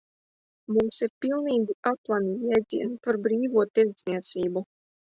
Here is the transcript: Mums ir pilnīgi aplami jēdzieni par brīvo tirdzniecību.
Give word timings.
Mums 0.77 0.97
ir 1.07 1.11
pilnīgi 1.25 1.77
aplami 1.91 2.35
jēdzieni 2.55 2.99
par 3.05 3.25
brīvo 3.29 3.71
tirdzniecību. 3.79 4.71